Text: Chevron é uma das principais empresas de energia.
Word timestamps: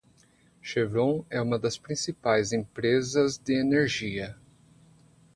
Chevron 0.63 1.23
é 1.29 1.39
uma 1.39 1.59
das 1.59 1.77
principais 1.77 2.51
empresas 2.51 3.37
de 3.37 3.53
energia. 3.53 4.35